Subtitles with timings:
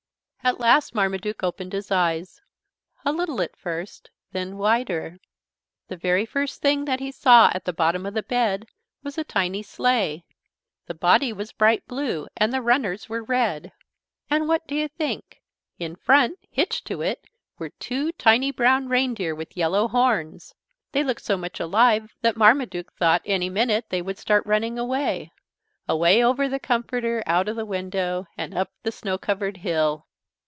[0.43, 2.41] At last Marmaduke opened his eyes,
[3.05, 5.19] a little at first, then wider.
[5.87, 8.65] The very first thing that he saw at the bottom of the bed
[9.03, 10.25] was a tiny sleigh.
[10.87, 13.71] The body was bright blue and the runners were red.
[14.31, 15.43] And what do you think
[15.77, 17.23] in front, hitched to it,
[17.59, 20.55] were two tiny brown reindeer with yellow horns!
[20.91, 25.31] They looked so much alive that Marmaduke thought any minute they would start running away
[25.87, 30.07] away over the comforter, out of the window, and up the snow covered hill.